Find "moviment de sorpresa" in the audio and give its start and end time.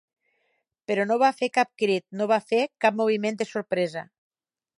3.03-4.07